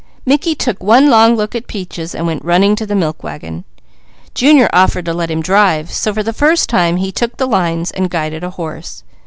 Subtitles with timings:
[0.25, 3.65] Mickey took one long look at Peaches and went running to the milk wagon.
[4.33, 7.91] Junior offered to let him drive, so for the first time he took the lines
[7.91, 9.03] and guided a horse.